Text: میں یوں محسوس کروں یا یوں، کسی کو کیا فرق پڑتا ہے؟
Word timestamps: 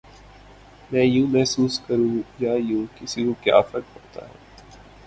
میں 0.91 1.03
یوں 1.03 1.27
محسوس 1.27 1.79
کروں 1.79 2.21
یا 2.39 2.53
یوں، 2.59 2.85
کسی 2.95 3.25
کو 3.25 3.33
کیا 3.43 3.61
فرق 3.61 3.93
پڑتا 3.93 4.27
ہے؟ 4.27 4.35